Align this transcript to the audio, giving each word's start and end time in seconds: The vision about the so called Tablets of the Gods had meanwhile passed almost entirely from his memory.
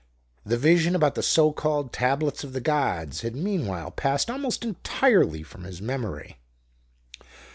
The 0.43 0.57
vision 0.57 0.95
about 0.95 1.13
the 1.13 1.21
so 1.21 1.51
called 1.51 1.93
Tablets 1.93 2.43
of 2.43 2.53
the 2.53 2.59
Gods 2.59 3.21
had 3.21 3.35
meanwhile 3.35 3.91
passed 3.91 4.31
almost 4.31 4.63
entirely 4.63 5.43
from 5.43 5.63
his 5.63 5.79
memory. 5.79 6.39